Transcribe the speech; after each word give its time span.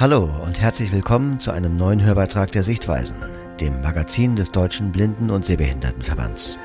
Hallo 0.00 0.30
und 0.44 0.60
herzlich 0.60 0.92
willkommen 0.92 1.40
zu 1.40 1.50
einem 1.50 1.76
neuen 1.76 2.00
Hörbeitrag 2.00 2.52
der 2.52 2.62
Sichtweisen, 2.62 3.16
dem 3.60 3.82
Magazin 3.82 4.36
des 4.36 4.52
Deutschen 4.52 4.92
Blinden- 4.92 5.28
und 5.28 5.44
Sehbehindertenverbands. 5.44 6.56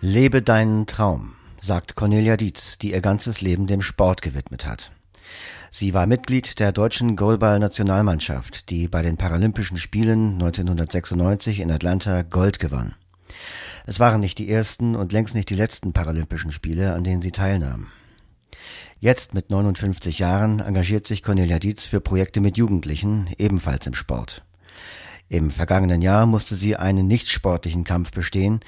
Lebe 0.00 0.40
deinen 0.40 0.86
Traum, 0.86 1.34
sagt 1.60 1.96
Cornelia 1.96 2.38
Dietz, 2.38 2.78
die 2.78 2.92
ihr 2.92 3.02
ganzes 3.02 3.42
Leben 3.42 3.66
dem 3.66 3.82
Sport 3.82 4.22
gewidmet 4.22 4.66
hat. 4.66 4.90
Sie 5.70 5.92
war 5.92 6.06
Mitglied 6.06 6.60
der 6.60 6.72
deutschen 6.72 7.14
Goalball-Nationalmannschaft, 7.14 8.70
die 8.70 8.88
bei 8.88 9.02
den 9.02 9.18
Paralympischen 9.18 9.76
Spielen 9.76 10.32
1996 10.32 11.60
in 11.60 11.70
Atlanta 11.70 12.22
Gold 12.22 12.58
gewann. 12.58 12.94
Es 13.84 14.00
waren 14.00 14.22
nicht 14.22 14.38
die 14.38 14.48
ersten 14.48 14.96
und 14.96 15.12
längst 15.12 15.34
nicht 15.34 15.50
die 15.50 15.56
letzten 15.56 15.92
Paralympischen 15.92 16.52
Spiele, 16.52 16.94
an 16.94 17.04
denen 17.04 17.20
sie 17.20 17.32
teilnahm. 17.32 17.88
Jetzt 19.04 19.34
mit 19.34 19.50
59 19.50 20.18
Jahren 20.18 20.60
engagiert 20.60 21.06
sich 21.06 21.22
Cornelia 21.22 21.58
Dietz 21.58 21.84
für 21.84 22.00
Projekte 22.00 22.40
mit 22.40 22.56
Jugendlichen, 22.56 23.28
ebenfalls 23.36 23.86
im 23.86 23.92
Sport. 23.92 24.46
Im 25.28 25.50
vergangenen 25.50 26.00
Jahr 26.00 26.24
musste 26.24 26.54
sie 26.54 26.76
einen 26.76 27.06
nichtsportlichen 27.06 27.84
Kampf 27.84 28.12
bestehen, 28.12 28.60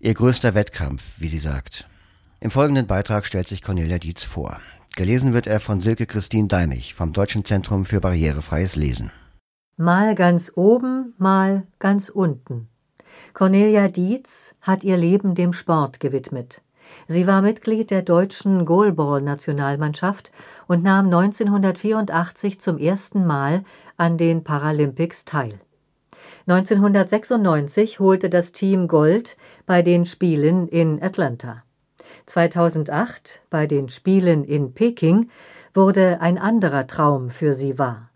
ihr 0.00 0.14
größter 0.14 0.54
Wettkampf, 0.54 1.02
wie 1.18 1.28
sie 1.28 1.40
sagt. 1.40 1.90
Im 2.40 2.50
folgenden 2.50 2.86
Beitrag 2.86 3.26
stellt 3.26 3.48
sich 3.48 3.60
Cornelia 3.60 3.98
Dietz 3.98 4.24
vor. 4.24 4.62
Gelesen 4.96 5.34
wird 5.34 5.46
er 5.46 5.60
von 5.60 5.78
Silke 5.78 6.06
Christine 6.06 6.48
Deimich 6.48 6.94
vom 6.94 7.12
Deutschen 7.12 7.44
Zentrum 7.44 7.84
für 7.84 8.00
barrierefreies 8.00 8.76
Lesen. 8.76 9.10
Mal 9.76 10.14
ganz 10.14 10.52
oben, 10.54 11.12
mal 11.18 11.66
ganz 11.80 12.08
unten. 12.08 12.68
Cornelia 13.34 13.88
Dietz 13.88 14.54
hat 14.62 14.84
ihr 14.84 14.96
Leben 14.96 15.34
dem 15.34 15.52
Sport 15.52 16.00
gewidmet. 16.00 16.62
Sie 17.08 17.26
war 17.26 17.42
Mitglied 17.42 17.90
der 17.90 18.02
deutschen 18.02 18.64
Goalball-Nationalmannschaft 18.64 20.32
und 20.66 20.82
nahm 20.82 21.06
1984 21.06 22.60
zum 22.60 22.78
ersten 22.78 23.26
Mal 23.26 23.64
an 23.96 24.18
den 24.18 24.44
Paralympics 24.44 25.24
teil. 25.24 25.60
1996 26.46 28.00
holte 28.00 28.30
das 28.30 28.52
Team 28.52 28.88
Gold 28.88 29.36
bei 29.66 29.82
den 29.82 30.04
Spielen 30.06 30.68
in 30.68 31.02
Atlanta. 31.02 31.62
2008 32.26 33.42
bei 33.50 33.66
den 33.66 33.88
Spielen 33.88 34.44
in 34.44 34.74
Peking 34.74 35.30
wurde 35.74 36.20
ein 36.20 36.38
anderer 36.38 36.86
Traum 36.86 37.30
für 37.30 37.54
sie 37.54 37.78
wahr. 37.78 38.10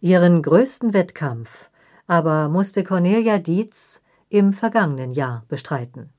Ihren 0.00 0.42
größten 0.42 0.92
Wettkampf 0.92 1.70
aber 2.10 2.48
musste 2.48 2.82
Cornelia 2.82 3.38
Dietz 3.38 4.02
im 4.30 4.52
vergangenen 4.52 5.12
Jahr 5.12 5.44
bestreiten. 5.46 6.12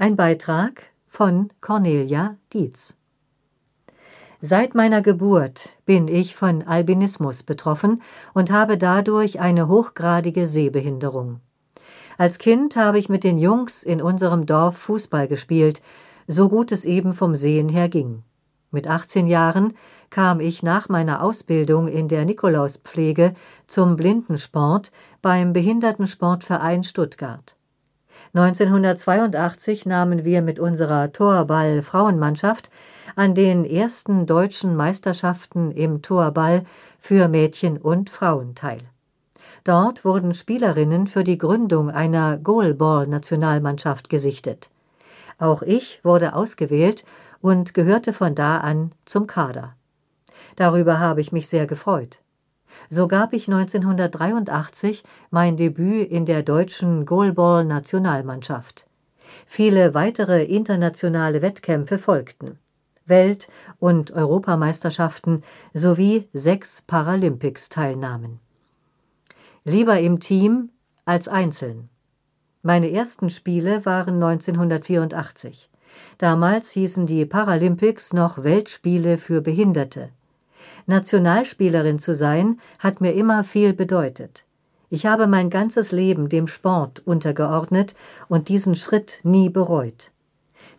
Ein 0.00 0.14
Beitrag 0.14 0.84
von 1.08 1.48
Cornelia 1.60 2.36
Dietz. 2.52 2.94
Seit 4.40 4.76
meiner 4.76 5.02
Geburt 5.02 5.70
bin 5.86 6.06
ich 6.06 6.36
von 6.36 6.62
Albinismus 6.62 7.42
betroffen 7.42 8.00
und 8.32 8.52
habe 8.52 8.78
dadurch 8.78 9.40
eine 9.40 9.66
hochgradige 9.66 10.46
Sehbehinderung. 10.46 11.40
Als 12.16 12.38
Kind 12.38 12.76
habe 12.76 13.00
ich 13.00 13.08
mit 13.08 13.24
den 13.24 13.38
Jungs 13.38 13.82
in 13.82 14.00
unserem 14.00 14.46
Dorf 14.46 14.76
Fußball 14.76 15.26
gespielt, 15.26 15.82
so 16.28 16.48
gut 16.48 16.70
es 16.70 16.84
eben 16.84 17.12
vom 17.12 17.34
Sehen 17.34 17.68
her 17.68 17.88
ging. 17.88 18.22
Mit 18.70 18.86
18 18.86 19.26
Jahren 19.26 19.74
kam 20.10 20.38
ich 20.38 20.62
nach 20.62 20.88
meiner 20.88 21.24
Ausbildung 21.24 21.88
in 21.88 22.06
der 22.06 22.24
Nikolauspflege 22.24 23.34
zum 23.66 23.96
Blindensport 23.96 24.92
beim 25.22 25.52
Behindertensportverein 25.52 26.84
Stuttgart. 26.84 27.57
1982 28.34 29.86
nahmen 29.86 30.24
wir 30.24 30.42
mit 30.42 30.60
unserer 30.60 31.12
Torball-Frauenmannschaft 31.12 32.70
an 33.16 33.34
den 33.34 33.64
ersten 33.64 34.26
deutschen 34.26 34.76
Meisterschaften 34.76 35.70
im 35.70 36.02
Torball 36.02 36.64
für 37.00 37.28
Mädchen 37.28 37.78
und 37.78 38.10
Frauen 38.10 38.54
teil. 38.54 38.82
Dort 39.64 40.04
wurden 40.04 40.34
Spielerinnen 40.34 41.06
für 41.06 41.24
die 41.24 41.38
Gründung 41.38 41.90
einer 41.90 42.38
Goalball-Nationalmannschaft 42.38 44.08
gesichtet. 44.08 44.70
Auch 45.38 45.62
ich 45.62 46.04
wurde 46.04 46.34
ausgewählt 46.34 47.04
und 47.40 47.74
gehörte 47.74 48.12
von 48.12 48.34
da 48.34 48.58
an 48.58 48.92
zum 49.04 49.26
Kader. 49.26 49.74
Darüber 50.56 50.98
habe 50.98 51.20
ich 51.20 51.32
mich 51.32 51.48
sehr 51.48 51.66
gefreut. 51.66 52.20
So 52.90 53.08
gab 53.08 53.32
ich 53.32 53.48
1983 53.48 55.02
mein 55.30 55.56
Debüt 55.56 56.10
in 56.10 56.26
der 56.26 56.42
deutschen 56.42 57.06
Goalball-Nationalmannschaft. 57.06 58.86
Viele 59.46 59.94
weitere 59.94 60.44
internationale 60.44 61.42
Wettkämpfe 61.42 61.98
folgten. 61.98 62.58
Welt- 63.06 63.48
und 63.78 64.10
Europameisterschaften 64.10 65.42
sowie 65.74 66.28
sechs 66.32 66.82
Paralympics-Teilnahmen. 66.86 68.40
Lieber 69.64 69.98
im 70.00 70.20
Team 70.20 70.70
als 71.04 71.28
einzeln. 71.28 71.88
Meine 72.62 72.90
ersten 72.90 73.30
Spiele 73.30 73.84
waren 73.86 74.22
1984. 74.22 75.70
Damals 76.18 76.70
hießen 76.70 77.06
die 77.06 77.24
Paralympics 77.24 78.12
noch 78.12 78.42
Weltspiele 78.42 79.18
für 79.18 79.40
Behinderte. 79.40 80.10
Nationalspielerin 80.88 81.98
zu 81.98 82.14
sein, 82.14 82.58
hat 82.78 83.00
mir 83.00 83.12
immer 83.12 83.44
viel 83.44 83.74
bedeutet. 83.74 84.44
Ich 84.90 85.04
habe 85.04 85.26
mein 85.26 85.50
ganzes 85.50 85.92
Leben 85.92 86.30
dem 86.30 86.46
Sport 86.46 87.02
untergeordnet 87.04 87.94
und 88.28 88.48
diesen 88.48 88.74
Schritt 88.74 89.20
nie 89.22 89.50
bereut. 89.50 90.10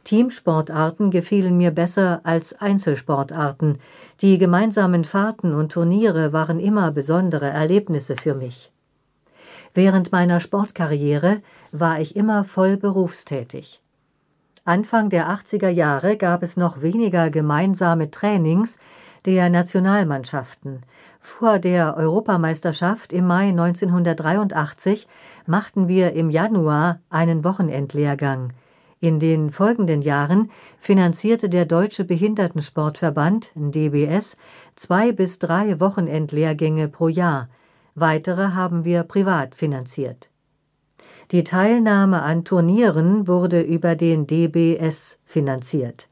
Teamsportarten 0.03 1.11
gefielen 1.11 1.57
mir 1.57 1.69
besser 1.69 2.21
als 2.23 2.59
Einzelsportarten. 2.59 3.77
Die 4.21 4.39
gemeinsamen 4.39 5.05
Fahrten 5.05 5.53
und 5.53 5.71
Turniere 5.71 6.33
waren 6.33 6.59
immer 6.59 6.91
besondere 6.91 7.47
Erlebnisse 7.47 8.15
für 8.15 8.33
mich. 8.33 8.71
Während 9.75 10.11
meiner 10.11 10.39
Sportkarriere 10.39 11.43
war 11.71 11.99
ich 11.99 12.15
immer 12.15 12.43
voll 12.43 12.77
berufstätig. 12.77 13.81
Anfang 14.65 15.09
der 15.09 15.29
80er 15.29 15.69
Jahre 15.69 16.17
gab 16.17 16.41
es 16.41 16.57
noch 16.57 16.81
weniger 16.81 17.29
gemeinsame 17.29 18.09
Trainings, 18.09 18.79
der 19.25 19.49
Nationalmannschaften. 19.49 20.81
Vor 21.19 21.59
der 21.59 21.97
Europameisterschaft 21.97 23.13
im 23.13 23.27
Mai 23.27 23.49
1983 23.49 25.07
machten 25.45 25.87
wir 25.87 26.13
im 26.13 26.29
Januar 26.29 26.99
einen 27.09 27.43
Wochenendlehrgang. 27.43 28.53
In 29.01 29.19
den 29.19 29.49
folgenden 29.49 30.01
Jahren 30.01 30.51
finanzierte 30.77 31.47
der 31.47 31.65
Deutsche 31.65 32.03
Behindertensportverband 32.03 33.51
DBS 33.55 34.35
zwei 34.75 35.13
bis 35.13 35.39
drei 35.39 35.79
Wochenendlehrgänge 35.79 36.89
pro 36.89 37.07
Jahr. 37.07 37.47
Weitere 37.95 38.49
haben 38.49 38.83
wir 38.83 39.03
privat 39.03 39.55
finanziert. 39.55 40.29
Die 41.31 41.45
Teilnahme 41.45 42.23
an 42.23 42.43
Turnieren 42.43 43.27
wurde 43.27 43.61
über 43.61 43.95
den 43.95 44.27
DBS 44.27 45.17
finanziert. 45.23 46.08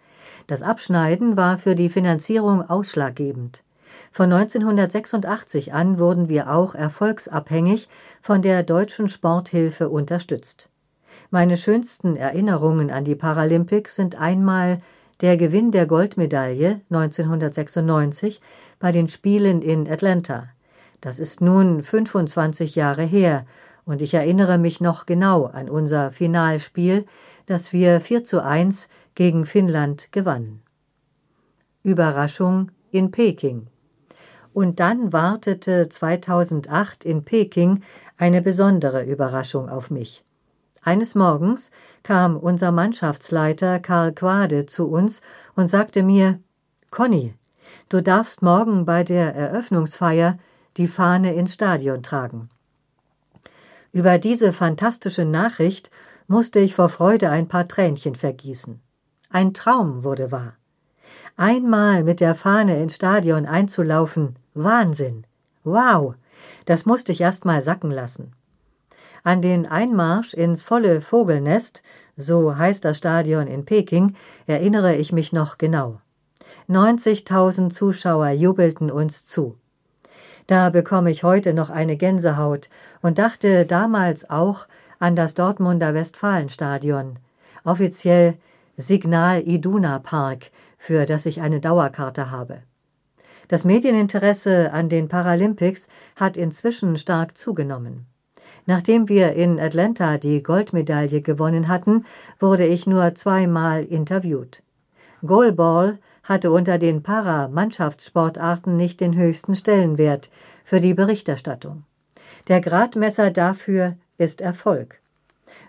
Das 0.47 0.62
Abschneiden 0.62 1.35
war 1.35 1.58
für 1.58 1.75
die 1.75 1.90
Finanzierung 1.90 2.68
ausschlaggebend. 2.68 3.63
Von 4.12 4.31
1986 4.31 5.74
an 5.74 6.00
wurden 6.00 6.30
wir 6.30 6.50
auch 6.50 6.74
erfolgsabhängig 6.74 7.90
von 8.22 8.41
der 8.41 8.63
Deutschen 8.63 9.09
Sporthilfe 9.09 9.90
unterstützt. 9.90 10.69
Meine 11.31 11.58
schönsten 11.58 12.16
Erinnerungen 12.16 12.91
an 12.91 13.03
die 13.03 13.16
Paralympics 13.16 13.97
sind 13.97 14.16
einmal 14.16 14.80
der 15.19 15.35
Gewinn 15.35 15.72
der 15.72 15.85
Goldmedaille 15.85 16.79
1996 16.90 18.40
bei 18.79 18.94
den 18.94 19.09
Spielen 19.09 19.62
in 19.62 19.90
Atlanta. 19.90 20.47
Das 21.02 21.19
ist 21.19 21.41
nun 21.41 21.84
25 21.84 22.76
Jahre 22.76 23.03
her 23.03 23.46
und 23.85 24.02
ich 24.02 24.14
erinnere 24.14 24.58
mich 24.58 24.79
noch 24.79 25.05
genau 25.05 25.46
an 25.46 25.70
unser 25.70 26.11
Finalspiel, 26.11 27.05
das 27.47 27.73
wir 27.73 27.99
4 27.99 28.23
zu 28.23 28.44
1 28.44 28.90
gegen 29.17 29.47
Finnland 29.47 30.11
gewannen. 30.11 30.61
Überraschung 31.81 32.69
in 32.91 33.09
Peking. 33.09 33.66
Und 34.53 34.79
dann 34.79 35.11
wartete 35.11 35.90
2008 35.90 37.03
in 37.03 37.25
Peking 37.25 37.81
eine 38.17 38.43
besondere 38.43 39.03
Überraschung 39.05 39.69
auf 39.69 39.90
mich. 39.90 40.23
Eines 40.84 41.16
Morgens 41.16 41.72
kam 42.03 42.37
unser 42.37 42.72
Mannschaftsleiter 42.72 43.79
Karl 43.79 44.14
Quade 44.14 44.67
zu 44.67 44.87
uns 44.87 45.22
und 45.55 45.67
sagte 45.67 46.03
mir 46.03 46.40
Conny, 46.91 47.34
du 47.90 48.03
darfst 48.03 48.43
morgen 48.43 48.85
bei 48.85 49.03
der 49.03 49.34
Eröffnungsfeier 49.34 50.37
die 50.78 50.87
Fahne 50.87 51.34
ins 51.34 51.55
Stadion 51.55 52.03
tragen. 52.03 52.52
Über 53.91 54.20
diese 54.20 54.53
fantastische 54.53 55.25
Nachricht 55.25 55.90
musste 56.28 56.59
ich 56.59 56.75
vor 56.75 56.90
Freude 56.90 57.31
ein 57.31 57.47
paar 57.47 57.67
Tränchen 57.67 58.13
vergießen. 58.13 58.79
Ein 59.29 59.53
Traum 59.53 60.03
wurde 60.03 60.32
wahr. 60.32 60.53
Einmal 61.35 62.03
mit 62.03 62.20
der 62.20 62.34
Fahne 62.34 62.82
ins 62.82 62.96
Stadion 62.96 63.46
einzulaufen, 63.46 64.38
Wahnsinn. 64.53 65.26
Wow, 65.64 66.16
das 66.66 66.85
musste 66.85 67.12
ich 67.12 67.22
erst 67.22 67.46
mal 67.46 67.62
sacken 67.62 67.91
lassen. 67.91 68.32
An 69.24 69.41
den 69.41 69.66
Einmarsch 69.66 70.34
ins 70.34 70.64
volle 70.64 71.02
Vogelnest, 71.02 71.84
so 72.16 72.58
heißt 72.58 72.85
das 72.85 72.97
Stadion 72.97 73.47
in 73.47 73.66
Peking, 73.66 74.16
erinnere 74.47 74.96
ich 74.96 75.12
mich 75.12 75.34
noch 75.34 75.58
genau. 75.58 76.00
90.000 76.70 77.72
Zuschauer 77.72 78.30
jubelten 78.30 78.90
uns 78.90 79.26
zu. 79.26 79.58
Da 80.47 80.70
bekomme 80.70 81.12
ich 81.12 81.23
heute 81.23 81.53
noch 81.53 81.70
eine 81.70 81.97
Gänsehaut 81.97 82.70
und 83.02 83.20
dachte 83.20 83.66
damals 83.66 84.30
auch 84.30 84.68
an 85.00 85.18
das 85.18 85.34
Dortmunder 85.34 85.94
Westfalenstadion, 85.94 87.20
offiziell 87.66 88.35
Signal 88.78 89.41
Iduna 89.47 90.00
Park, 90.00 90.52
für 90.78 91.06
das 91.06 91.26
ich 91.26 91.41
eine 91.41 91.59
Dauerkarte 91.59 92.29
habe. 92.29 92.62
Das 93.47 93.64
Medieninteresse 93.64 94.72
an 94.72 94.88
den 94.88 95.08
Paralympics 95.08 95.88
hat 96.16 96.38
inzwischen 96.38 96.97
stark 96.97 97.38
zugenommen. 97.38 98.06
Nachdem 98.68 99.09
wir 99.09 99.34
in 99.34 99.59
Atlanta 99.59 100.18
die 100.18 100.44
Goldmedaille 100.44 101.22
gewonnen 101.22 101.68
hatten, 101.68 102.06
wurde 102.40 102.68
ich 102.68 102.85
nur 102.85 103.16
zweimal 103.16 103.84
interviewt. 103.84 104.62
Goalball 105.26 105.97
hatte 106.23 106.52
unter 106.52 106.78
den 106.78 107.02
Para-Mannschaftssportarten 107.02 108.76
nicht 108.76 109.00
den 109.00 109.16
höchsten 109.16 109.56
Stellenwert 109.56 110.30
für 110.64 110.82
die 110.82 110.94
Berichterstattung. 110.94 111.84
Der 112.47 112.62
Gradmesser 112.62 113.32
dafür 113.32 113.96
ist 114.18 114.41
Erfolg. 114.41 115.00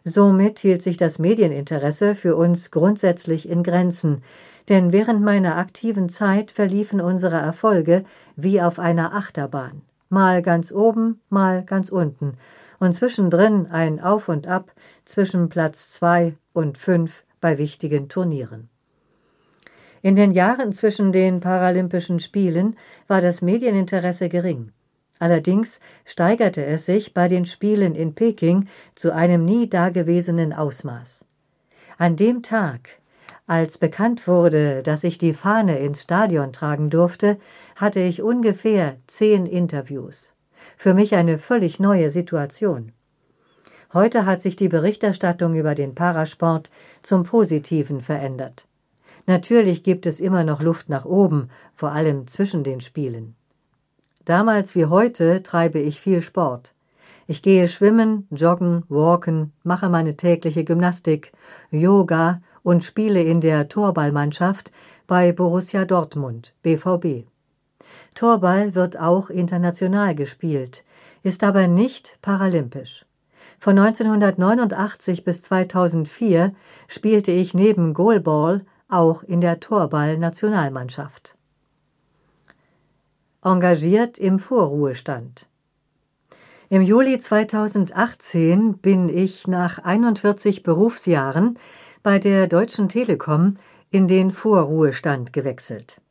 Somit 0.08 0.58
hielt 0.60 0.82
sich 0.82 0.96
das 0.96 1.19
Medieninteresse 1.19 2.14
für 2.14 2.34
uns 2.34 2.70
grundsätzlich 2.70 3.46
in 3.46 3.62
Grenzen, 3.62 4.22
denn 4.70 4.90
während 4.90 5.20
meiner 5.20 5.56
aktiven 5.56 6.08
Zeit 6.08 6.50
verliefen 6.50 7.02
unsere 7.02 7.37
Erfolge 7.37 8.05
wie 8.34 8.62
auf 8.62 8.78
einer 8.78 9.14
Achterbahn, 9.14 9.82
mal 10.08 10.40
ganz 10.40 10.72
oben, 10.72 11.20
mal 11.28 11.62
ganz 11.62 11.90
unten, 11.90 12.38
und 12.78 12.94
zwischendrin 12.94 13.66
ein 13.70 14.00
Auf 14.00 14.31
und 14.31 14.46
Ab 14.46 14.72
zwischen 15.05 15.50
Platz 15.50 15.93
zwei 15.93 16.37
und 16.54 16.78
fünf 16.78 17.25
bei 17.43 17.58
wichtigen 17.58 18.08
Turnieren. 18.08 18.70
In 20.00 20.16
den 20.16 20.31
Jahren 20.31 20.72
zwischen 20.72 21.12
den 21.12 21.40
Paralympischen 21.40 22.19
Spielen 22.19 22.76
war 23.08 23.20
das 23.20 23.43
Medieninteresse 23.43 24.31
gering. 24.31 24.72
Allerdings 25.18 25.80
steigerte 26.04 26.64
es 26.64 26.86
sich 26.86 27.14
bei 27.14 27.28
den 27.28 27.46
Spielen 27.46 27.94
in 27.94 28.14
Peking 28.14 28.68
zu 28.94 29.12
einem 29.12 29.44
nie 29.44 29.68
dagewesenen 29.68 30.52
Ausmaß. 30.52 31.24
An 31.98 32.16
dem 32.16 32.42
Tag, 32.42 32.90
als 33.46 33.78
bekannt 33.78 34.28
wurde, 34.28 34.82
dass 34.82 35.04
ich 35.04 35.18
die 35.18 35.32
Fahne 35.32 35.78
ins 35.78 36.02
Stadion 36.02 36.52
tragen 36.52 36.90
durfte, 36.90 37.38
hatte 37.76 38.00
ich 38.00 38.22
ungefähr 38.22 38.96
zehn 39.06 39.46
Interviews. 39.46 40.34
Für 40.76 40.94
mich 40.94 41.14
eine 41.16 41.38
völlig 41.38 41.80
neue 41.80 42.10
Situation. 42.10 42.92
Heute 43.92 44.26
hat 44.26 44.42
sich 44.42 44.54
die 44.54 44.68
Berichterstattung 44.68 45.54
über 45.54 45.74
den 45.74 45.94
Parasport 45.94 46.70
zum 47.02 47.24
Positiven 47.24 48.02
verändert. 48.02 48.66
Natürlich 49.26 49.82
gibt 49.82 50.06
es 50.06 50.20
immer 50.20 50.44
noch 50.44 50.62
Luft 50.62 50.88
nach 50.88 51.04
oben, 51.04 51.48
vor 51.74 51.92
allem 51.92 52.26
zwischen 52.28 52.64
den 52.64 52.80
Spielen. 52.80 53.34
Damals 54.28 54.75
wie 54.75 54.84
heute 54.84 55.42
treibe 55.42 55.78
ich 55.78 56.02
viel 56.02 56.20
Sport. 56.20 56.75
Ich 57.26 57.40
gehe 57.40 57.66
schwimmen, 57.66 58.28
joggen, 58.30 58.84
walken, 58.90 59.54
mache 59.62 59.88
meine 59.88 60.19
tägliche 60.19 60.64
Gymnastik, 60.64 61.32
Yoga 61.70 62.42
und 62.62 62.84
spiele 62.84 63.22
in 63.22 63.40
der 63.40 63.70
Torballmannschaft 63.70 64.70
bei 65.06 65.32
Borussia 65.32 65.86
Dortmund, 65.86 66.52
BVB. 66.62 67.26
Torball 68.14 68.75
wird 68.75 68.98
auch 68.98 69.30
international 69.30 70.14
gespielt, 70.14 70.84
ist 71.22 71.42
aber 71.42 71.66
nicht 71.66 72.19
paralympisch. 72.20 73.06
Von 73.58 73.78
1989 73.78 75.25
bis 75.25 75.40
2004 75.40 76.52
spielte 76.86 77.32
ich 77.32 77.54
neben 77.54 77.94
Goalball 77.94 78.66
auch 78.90 79.22
in 79.22 79.40
der 79.40 79.58
Torball-Nationalmannschaft. 79.60 81.38
Engagiert 83.48 84.18
im 84.18 84.38
Vorruhestand. 84.38 85.46
Im 86.68 86.82
Juli 86.82 87.18
2018 87.18 88.76
bin 88.76 89.08
ich 89.08 89.48
nach 89.48 89.78
41 89.78 90.62
Berufsjahren 90.62 91.58
bei 92.02 92.18
der 92.18 92.46
Deutschen 92.46 92.90
Telekom 92.90 93.56
in 93.90 94.06
den 94.06 94.32
Vorruhestand 94.32 95.32
gewechselt. 95.32 96.02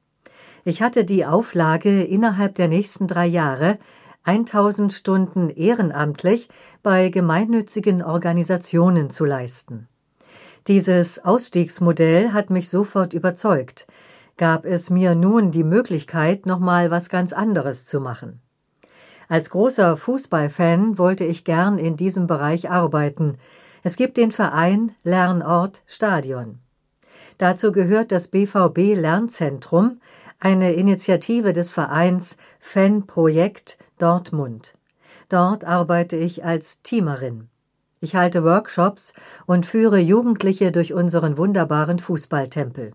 Ich 0.65 0.81
hatte 0.81 1.05
die 1.05 1.27
Auflage, 1.27 2.03
innerhalb 2.03 2.55
der 2.55 2.69
nächsten 2.69 3.07
drei 3.07 3.27
Jahre 3.27 3.77
1000 4.23 4.91
Stunden 4.91 5.51
ehrenamtlich 5.51 6.49
bei 6.81 7.09
gemeinnützigen 7.09 8.01
Organisationen 8.01 9.11
zu 9.11 9.25
leisten. 9.25 9.87
Dieses 10.65 11.23
Ausstiegsmodell 11.23 12.31
hat 12.33 12.49
mich 12.49 12.67
sofort 12.69 13.13
überzeugt, 13.13 13.85
gab 14.37 14.65
es 14.65 14.89
mir 14.89 15.15
nun 15.15 15.51
die 15.51 15.63
Möglichkeit, 15.63 16.45
nochmal 16.45 16.91
was 16.91 17.09
ganz 17.09 17.33
anderes 17.33 17.85
zu 17.85 17.99
machen. 17.99 18.39
Als 19.27 19.49
großer 19.49 19.97
Fußballfan 19.97 20.97
wollte 20.97 21.25
ich 21.25 21.43
gern 21.43 21.77
in 21.77 21.97
diesem 21.97 22.27
Bereich 22.27 22.69
arbeiten, 22.69 23.37
es 23.83 23.95
gibt 23.95 24.17
den 24.17 24.31
Verein 24.31 24.93
Lernort 25.03 25.81
Stadion. 25.85 26.59
Dazu 27.37 27.71
gehört 27.71 28.11
das 28.11 28.29
BVB 28.29 28.95
Lernzentrum, 28.95 29.99
eine 30.39 30.73
Initiative 30.73 31.53
des 31.53 31.71
Vereins 31.71 32.37
Fanprojekt 32.59 33.77
Dortmund. 33.97 34.73
Dort 35.29 35.65
arbeite 35.65 36.15
ich 36.15 36.45
als 36.45 36.81
Teamerin. 36.83 37.49
Ich 37.99 38.15
halte 38.15 38.43
Workshops 38.43 39.13
und 39.45 39.65
führe 39.65 39.99
Jugendliche 39.99 40.71
durch 40.71 40.93
unseren 40.93 41.37
wunderbaren 41.37 41.99
Fußballtempel. 41.99 42.93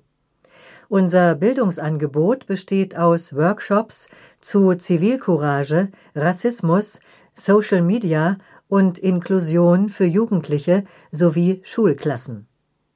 Unser 0.92 1.36
Bildungsangebot 1.36 2.44
besteht 2.44 2.98
aus 2.98 3.34
Workshops 3.34 4.10
zu 4.42 4.74
Zivilcourage, 4.74 5.88
Rassismus, 6.14 7.00
Social 7.32 7.80
Media 7.80 8.36
und 8.68 8.98
Inklusion 8.98 9.88
für 9.88 10.04
Jugendliche 10.04 10.84
sowie 11.10 11.62
Schulklassen. 11.64 12.46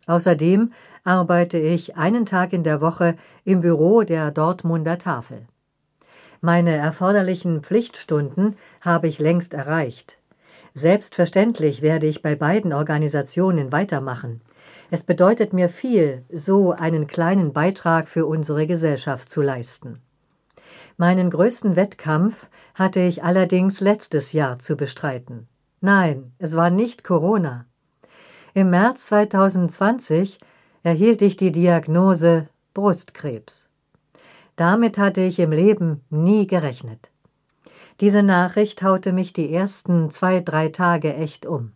Außerdem 0.07 0.75
arbeite 1.05 1.57
ich 1.57 1.97
einen 1.97 2.27
Tag 2.27 2.53
in 2.53 2.65
der 2.65 2.83
Woche 2.83 3.17
im 3.45 3.63
Büro 3.63 4.03
der 4.03 4.31
Dortmunder 4.31 4.99
Tafel. 4.99 5.47
Meine 6.43 6.73
erforderlichen 6.73 7.63
Pflichtstunden 7.63 8.59
habe 8.83 9.09
ich 9.09 9.21
längst 9.21 9.55
erreicht. 9.55 10.19
Selbstverständlich 10.75 11.81
werde 11.81 12.07
ich 12.07 12.21
bei 12.21 12.35
beiden 12.35 12.75
Organisationen 12.75 13.73
weitermachen. 13.73 14.43
Es 14.91 15.03
bedeutet 15.03 15.53
mir 15.53 15.69
viel, 15.69 16.25
so 16.31 16.73
einen 16.73 17.07
kleinen 17.07 17.53
Beitrag 17.53 18.09
für 18.09 18.27
unsere 18.27 18.67
Gesellschaft 18.67 19.29
zu 19.29 19.43
leisten. 19.43 20.01
Meinen 20.97 21.31
größten 21.31 21.77
Wettkampf 21.77 22.47
hatte 22.75 23.01
ich 23.01 23.25
allerdings 23.25 23.81
letztes 23.81 24.33
Jahr 24.33 24.59
zu 24.59 24.77
bestreiten. 24.77 25.49
Nein, 25.81 26.33
es 26.39 26.55
war 26.55 26.71
nicht 26.71 27.05
Corona. 27.05 27.67
Im 28.55 28.71
März 28.71 29.07
2020 29.07 30.39
erhielt 30.83 31.21
ich 31.21 31.37
die 31.37 31.53
Diagnose 31.53 32.49
Brustkrebs. 32.73 33.69
Damit 34.55 34.97
hatte 34.97 35.21
ich 35.21 35.39
im 35.39 35.53
Leben 35.53 36.01
nie 36.09 36.47
gerechnet. 36.47 37.11
Diese 38.01 38.23
Nachricht 38.23 38.83
haute 38.83 39.13
mich 39.13 39.33
die 39.33 39.53
ersten 39.53 40.11
zwei, 40.11 40.41
drei 40.41 40.69
Tage 40.69 41.15
echt 41.15 41.45
um. 41.45 41.73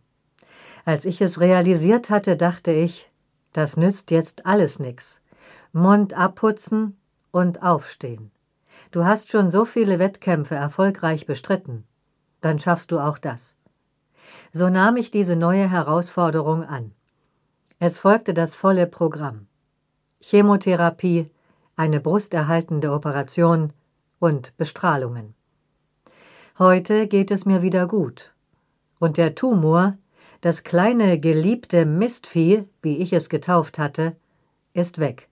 Als 0.90 1.04
ich 1.04 1.20
es 1.20 1.38
realisiert 1.38 2.10
hatte, 2.10 2.36
dachte 2.36 2.72
ich, 2.72 3.08
das 3.52 3.76
nützt 3.76 4.10
jetzt 4.10 4.44
alles 4.44 4.80
nix. 4.80 5.20
Mund 5.70 6.14
abputzen 6.14 6.96
und 7.30 7.62
aufstehen. 7.62 8.32
Du 8.90 9.04
hast 9.04 9.30
schon 9.30 9.52
so 9.52 9.64
viele 9.64 10.00
Wettkämpfe 10.00 10.56
erfolgreich 10.56 11.26
bestritten. 11.26 11.84
Dann 12.40 12.58
schaffst 12.58 12.90
du 12.90 12.98
auch 12.98 13.18
das. 13.18 13.54
So 14.52 14.68
nahm 14.68 14.96
ich 14.96 15.12
diese 15.12 15.36
neue 15.36 15.70
Herausforderung 15.70 16.64
an. 16.64 16.90
Es 17.78 18.00
folgte 18.00 18.34
das 18.34 18.56
volle 18.56 18.88
Programm. 18.88 19.46
Chemotherapie, 20.18 21.30
eine 21.76 22.00
brusterhaltende 22.00 22.90
Operation 22.90 23.72
und 24.18 24.56
Bestrahlungen. 24.56 25.34
Heute 26.58 27.06
geht 27.06 27.30
es 27.30 27.46
mir 27.46 27.62
wieder 27.62 27.86
gut. 27.86 28.32
Und 28.98 29.18
der 29.18 29.36
Tumor, 29.36 29.96
das 30.40 30.64
kleine 30.64 31.18
geliebte 31.18 31.84
Mistvieh, 31.84 32.64
wie 32.82 32.96
ich 32.98 33.12
es 33.12 33.28
getauft 33.28 33.78
hatte, 33.78 34.16
ist 34.72 34.98
weg. 34.98 35.28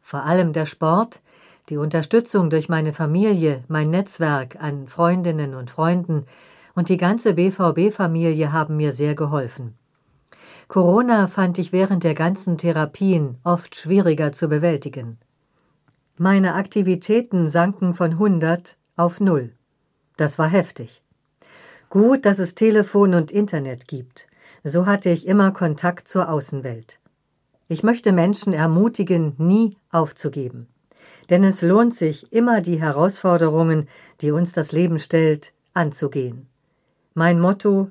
Vor 0.00 0.24
allem 0.24 0.52
der 0.52 0.66
Sport, 0.66 1.20
die 1.68 1.76
Unterstützung 1.76 2.50
durch 2.50 2.68
meine 2.68 2.92
Familie, 2.92 3.64
mein 3.68 3.90
Netzwerk 3.90 4.56
an 4.62 4.88
Freundinnen 4.88 5.54
und 5.54 5.70
Freunden, 5.70 6.26
und 6.74 6.88
die 6.88 6.96
ganze 6.96 7.34
BVB-Familie 7.34 8.52
haben 8.52 8.76
mir 8.76 8.92
sehr 8.92 9.14
geholfen. 9.14 9.74
Corona 10.68 11.28
fand 11.28 11.58
ich 11.58 11.72
während 11.72 12.04
der 12.04 12.14
ganzen 12.14 12.58
Therapien 12.58 13.38
oft 13.44 13.76
schwieriger 13.76 14.32
zu 14.32 14.48
bewältigen. 14.48 15.18
Meine 16.18 16.54
Aktivitäten 16.54 17.48
sanken 17.48 17.94
von 17.94 18.12
100 18.12 18.76
auf 18.96 19.20
null. 19.20 19.52
Das 20.16 20.38
war 20.38 20.48
heftig. 20.48 21.02
Gut, 21.88 22.26
dass 22.26 22.38
es 22.38 22.54
Telefon 22.54 23.14
und 23.14 23.30
Internet 23.30 23.86
gibt. 23.86 24.26
So 24.64 24.86
hatte 24.86 25.10
ich 25.10 25.26
immer 25.26 25.52
Kontakt 25.52 26.08
zur 26.08 26.28
Außenwelt. 26.28 26.98
Ich 27.68 27.82
möchte 27.82 28.12
Menschen 28.12 28.52
ermutigen, 28.52 29.34
nie 29.38 29.76
aufzugeben. 29.90 30.68
Denn 31.30 31.44
es 31.44 31.62
lohnt 31.62 31.94
sich, 31.94 32.32
immer 32.32 32.60
die 32.60 32.80
Herausforderungen, 32.80 33.88
die 34.20 34.30
uns 34.30 34.52
das 34.52 34.72
Leben 34.72 34.98
stellt, 34.98 35.52
anzugehen. 35.74 36.48
Mein 37.14 37.40
Motto 37.40 37.90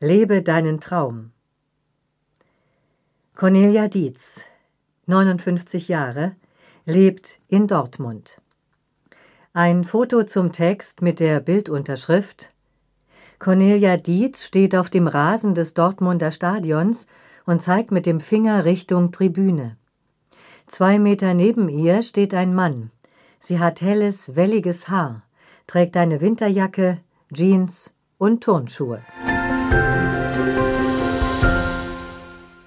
Lebe 0.00 0.42
deinen 0.42 0.80
Traum. 0.80 1.30
Cornelia 3.34 3.88
Dietz, 3.88 4.42
59 5.06 5.88
Jahre, 5.88 6.36
lebt 6.84 7.38
in 7.48 7.66
Dortmund. 7.66 8.40
Ein 9.52 9.84
Foto 9.84 10.24
zum 10.24 10.52
Text 10.52 11.00
mit 11.00 11.20
der 11.20 11.40
Bildunterschrift 11.40 12.53
Cornelia 13.38 13.96
Dietz 13.96 14.44
steht 14.44 14.74
auf 14.74 14.90
dem 14.90 15.06
Rasen 15.06 15.54
des 15.54 15.74
Dortmunder 15.74 16.32
Stadions 16.32 17.06
und 17.46 17.62
zeigt 17.62 17.90
mit 17.90 18.06
dem 18.06 18.20
Finger 18.20 18.64
Richtung 18.64 19.12
Tribüne. 19.12 19.76
Zwei 20.66 20.98
Meter 20.98 21.34
neben 21.34 21.68
ihr 21.68 22.02
steht 22.02 22.32
ein 22.32 22.54
Mann. 22.54 22.90
Sie 23.38 23.58
hat 23.58 23.80
helles, 23.80 24.36
welliges 24.36 24.88
Haar, 24.88 25.22
trägt 25.66 25.96
eine 25.96 26.20
Winterjacke, 26.20 26.98
Jeans 27.32 27.92
und 28.16 28.42
Turnschuhe. 28.42 29.02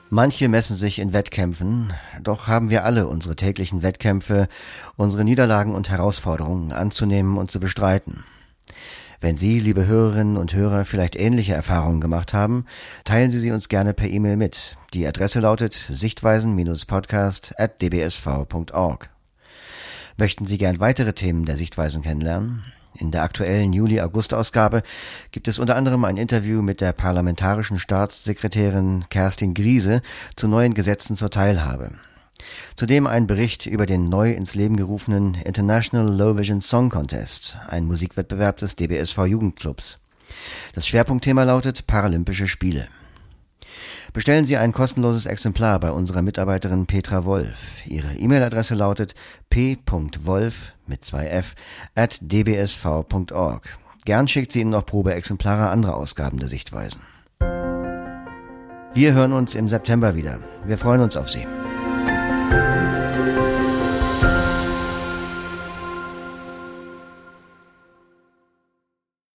Manche 0.10 0.48
messen 0.48 0.78
sich 0.78 1.00
in 1.00 1.12
Wettkämpfen, 1.12 1.92
doch 2.22 2.48
haben 2.48 2.70
wir 2.70 2.86
alle 2.86 3.08
unsere 3.08 3.36
täglichen 3.36 3.84
Wettkämpfe, 3.84 4.48
unsere 4.96 5.26
Niederlagen 5.26 5.76
und 5.76 5.90
Herausforderungen 5.90 6.72
anzunehmen 6.72 7.38
und 7.38 7.52
zu 7.52 7.60
bestreiten. 7.60 8.24
Wenn 9.20 9.36
Sie, 9.36 9.60
liebe 9.60 9.88
Hörerinnen 9.88 10.38
und 10.38 10.54
Hörer, 10.54 10.86
vielleicht 10.86 11.16
ähnliche 11.16 11.56
Erfahrungen 11.56 12.02
gemacht 12.02 12.34
haben, 12.34 12.66
teilen 13.04 13.32
Sie 13.32 13.40
sie 13.40 13.52
uns 13.52 13.68
gerne 13.68 13.96
per 13.96 14.08
E-Mail 14.08 14.38
mit. 14.38 14.78
Die 14.94 15.08
Adresse 15.08 15.40
lautet 15.40 15.74
sichtweisen-podcast 15.74 17.60
at 17.60 17.82
dbsv.org. 17.82 19.10
Möchten 20.18 20.46
Sie 20.46 20.60
gern 20.60 20.80
weitere 20.80 21.14
Themen 21.14 21.46
der 21.46 21.58
Sichtweisen 21.58 22.04
kennenlernen? 22.04 22.64
In 23.00 23.12
der 23.12 23.24
aktuellen 23.24 23.74
Juli-August-Ausgabe 23.74 24.84
gibt 25.32 25.48
es 25.48 25.58
unter 25.58 25.76
anderem 25.76 26.06
ein 26.06 26.18
Interview 26.18 26.62
mit 26.62 26.80
der 26.80 26.94
parlamentarischen 26.94 27.80
Staatssekretärin 27.80 29.06
Kerstin 29.10 29.56
Griese 29.56 30.02
zu 30.36 30.48
neuen 30.48 30.76
Gesetzen 30.76 31.16
zur 31.16 31.32
Teilhabe. 31.32 31.92
Zudem 32.76 33.08
ein 33.08 33.28
Bericht 33.28 33.66
über 33.66 33.86
den 33.86 34.10
neu 34.10 34.32
ins 34.32 34.56
Leben 34.56 34.78
gerufenen 34.78 35.36
International 35.36 36.08
Low 36.08 36.38
Vision 36.38 36.62
Song 36.62 36.90
Contest, 36.90 37.58
ein 37.70 37.86
Musikwettbewerb 37.86 38.58
des 38.58 38.76
DBSV 38.76 39.26
Jugendclubs. 39.26 40.00
Das 40.74 40.88
Schwerpunktthema 40.88 41.44
lautet 41.44 41.88
Paralympische 41.88 42.48
Spiele. 42.48 42.88
Bestellen 44.14 44.46
Sie 44.46 44.58
ein 44.58 44.72
kostenloses 44.72 45.26
Exemplar 45.26 45.80
bei 45.80 45.92
unserer 45.92 46.22
Mitarbeiterin 46.22 46.88
Petra 46.88 47.26
Wolf. 47.26 47.86
Ihre 47.86 48.16
E-Mail-Adresse 48.16 48.76
lautet 48.76 49.16
p.wolf 49.50 50.74
mit 50.88 51.04
zwei 51.04 51.28
f 51.28 51.56
at 51.96 52.18
dbsv.org. 52.22 53.78
Gern 54.06 54.28
schickt 54.28 54.54
sie 54.54 54.62
Ihnen 54.62 54.72
noch 54.72 54.86
Probeexemplare 54.86 55.70
anderer 55.70 55.98
Ausgaben 55.98 56.40
der 56.40 56.48
Sichtweisen. 56.48 57.02
Wir 58.94 59.14
hören 59.14 59.34
uns 59.34 59.54
im 59.54 59.70
September 59.70 60.16
wieder. 60.16 60.40
Wir 60.66 60.78
freuen 60.78 61.02
uns 61.02 61.18
auf 61.18 61.30
Sie. 61.30 61.46